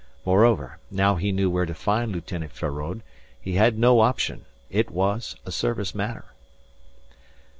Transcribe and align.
Moreover, 0.25 0.79
now 0.89 1.13
he 1.13 1.31
knew 1.31 1.47
where 1.47 1.67
to 1.67 1.75
find 1.75 2.11
Lieutenant 2.11 2.53
Feraud, 2.53 3.03
he 3.39 3.53
had 3.53 3.77
no 3.77 3.99
option. 3.99 4.45
It 4.71 4.89
was 4.89 5.35
a 5.45 5.51
service 5.51 5.93
matter. 5.93 6.25